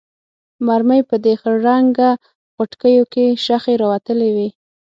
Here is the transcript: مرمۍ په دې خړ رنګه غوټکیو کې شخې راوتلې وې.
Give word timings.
مرمۍ 0.65 1.01
په 1.09 1.15
دې 1.23 1.33
خړ 1.39 1.55
رنګه 1.67 2.09
غوټکیو 2.55 3.03
کې 3.13 3.25
شخې 3.45 3.73
راوتلې 3.81 4.29
وې. 4.35 4.49